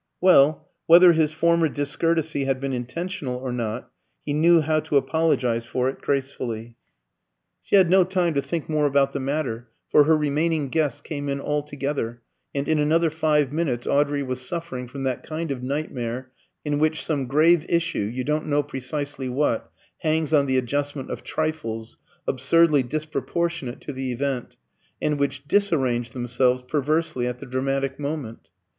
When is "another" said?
12.79-13.11